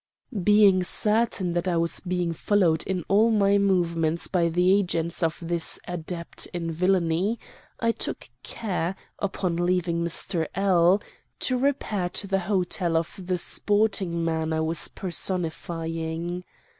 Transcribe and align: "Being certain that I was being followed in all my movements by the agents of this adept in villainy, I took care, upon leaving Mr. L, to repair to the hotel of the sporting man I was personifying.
"Being 0.43 0.81
certain 0.81 1.53
that 1.53 1.67
I 1.67 1.77
was 1.77 1.99
being 1.99 2.33
followed 2.33 2.81
in 2.87 3.05
all 3.07 3.29
my 3.29 3.59
movements 3.59 4.25
by 4.25 4.49
the 4.49 4.73
agents 4.73 5.21
of 5.21 5.37
this 5.39 5.77
adept 5.87 6.47
in 6.55 6.71
villainy, 6.71 7.37
I 7.79 7.91
took 7.91 8.27
care, 8.41 8.95
upon 9.19 9.57
leaving 9.57 10.03
Mr. 10.03 10.47
L, 10.55 11.03
to 11.41 11.55
repair 11.55 12.09
to 12.09 12.25
the 12.25 12.39
hotel 12.39 12.97
of 12.97 13.13
the 13.27 13.37
sporting 13.37 14.25
man 14.25 14.53
I 14.53 14.61
was 14.61 14.87
personifying. 14.87 16.45